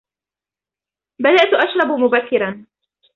بدأت 1.19 1.53
أشرب 1.53 1.99
مبكّرا. 1.99 2.65